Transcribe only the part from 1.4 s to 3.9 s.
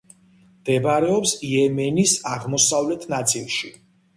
იემენის აღმოსავლეთ ნაწილში.